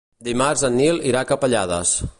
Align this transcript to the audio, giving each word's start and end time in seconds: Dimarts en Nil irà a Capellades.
Dimarts 0.27 0.63
en 0.69 0.75
Nil 0.79 1.03
irà 1.11 1.23
a 1.27 1.31
Capellades. 1.35 1.95